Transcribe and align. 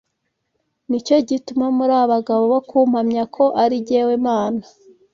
Ni 0.89 0.99
cyo 1.05 1.17
gituma 1.29 1.65
muri 1.77 1.93
abagabo 2.03 2.43
bo 2.51 2.59
kumpamya, 2.69 3.23
ko 3.35 3.43
ari 3.63 3.75
jyewe 3.87 4.13
Mana 4.27 4.61